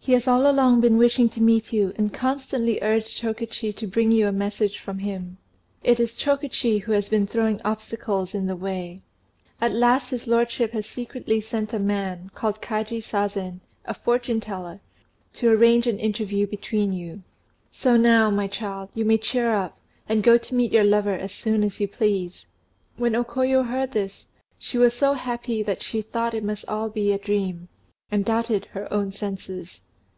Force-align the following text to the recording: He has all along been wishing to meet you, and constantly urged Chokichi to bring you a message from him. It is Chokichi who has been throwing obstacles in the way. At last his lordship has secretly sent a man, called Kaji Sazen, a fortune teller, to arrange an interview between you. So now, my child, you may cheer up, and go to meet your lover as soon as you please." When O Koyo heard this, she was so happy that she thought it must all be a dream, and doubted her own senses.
He 0.00 0.14
has 0.14 0.26
all 0.26 0.50
along 0.50 0.80
been 0.80 0.96
wishing 0.96 1.28
to 1.30 1.42
meet 1.42 1.70
you, 1.70 1.92
and 1.98 2.10
constantly 2.14 2.78
urged 2.80 3.18
Chokichi 3.20 3.76
to 3.76 3.86
bring 3.86 4.10
you 4.10 4.26
a 4.26 4.32
message 4.32 4.78
from 4.78 5.00
him. 5.00 5.36
It 5.84 6.00
is 6.00 6.16
Chokichi 6.16 6.80
who 6.80 6.92
has 6.92 7.10
been 7.10 7.26
throwing 7.26 7.60
obstacles 7.62 8.34
in 8.34 8.46
the 8.46 8.56
way. 8.56 9.02
At 9.60 9.74
last 9.74 10.08
his 10.08 10.26
lordship 10.26 10.70
has 10.70 10.86
secretly 10.86 11.42
sent 11.42 11.74
a 11.74 11.78
man, 11.78 12.30
called 12.34 12.62
Kaji 12.62 13.02
Sazen, 13.02 13.60
a 13.84 13.92
fortune 13.92 14.40
teller, 14.40 14.80
to 15.34 15.50
arrange 15.50 15.86
an 15.86 15.98
interview 15.98 16.46
between 16.46 16.94
you. 16.94 17.22
So 17.70 17.98
now, 17.98 18.30
my 18.30 18.46
child, 18.46 18.88
you 18.94 19.04
may 19.04 19.18
cheer 19.18 19.52
up, 19.54 19.78
and 20.08 20.22
go 20.24 20.38
to 20.38 20.54
meet 20.54 20.72
your 20.72 20.84
lover 20.84 21.18
as 21.18 21.32
soon 21.32 21.62
as 21.62 21.80
you 21.80 21.88
please." 21.88 22.46
When 22.96 23.14
O 23.14 23.24
Koyo 23.24 23.62
heard 23.62 23.92
this, 23.92 24.28
she 24.58 24.78
was 24.78 24.94
so 24.94 25.12
happy 25.12 25.62
that 25.64 25.82
she 25.82 26.00
thought 26.00 26.32
it 26.32 26.44
must 26.44 26.64
all 26.66 26.88
be 26.88 27.12
a 27.12 27.18
dream, 27.18 27.68
and 28.10 28.24
doubted 28.24 28.68
her 28.72 28.90
own 28.90 29.12
senses. 29.12 29.82